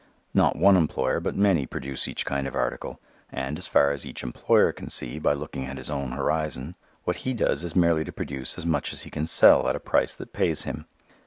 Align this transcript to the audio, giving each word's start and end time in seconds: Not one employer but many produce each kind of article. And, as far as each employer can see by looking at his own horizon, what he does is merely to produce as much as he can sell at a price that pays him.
Not 0.33 0.55
one 0.55 0.77
employer 0.77 1.19
but 1.19 1.35
many 1.35 1.67
produce 1.67 2.07
each 2.07 2.25
kind 2.25 2.47
of 2.47 2.55
article. 2.55 2.99
And, 3.31 3.59
as 3.59 3.67
far 3.67 3.91
as 3.91 4.03
each 4.03 4.23
employer 4.23 4.71
can 4.71 4.89
see 4.89 5.19
by 5.19 5.33
looking 5.33 5.67
at 5.67 5.77
his 5.77 5.91
own 5.91 6.13
horizon, 6.13 6.73
what 7.03 7.17
he 7.17 7.35
does 7.35 7.63
is 7.63 7.75
merely 7.75 8.03
to 8.05 8.11
produce 8.11 8.57
as 8.57 8.65
much 8.65 8.93
as 8.93 9.01
he 9.03 9.11
can 9.11 9.27
sell 9.27 9.67
at 9.69 9.75
a 9.75 9.79
price 9.79 10.15
that 10.15 10.33
pays 10.33 10.63
him. 10.63 10.87